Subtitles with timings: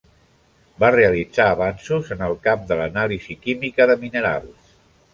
[0.83, 4.79] Va realitzar avanços en el camp de l'anàlisi química de minerals.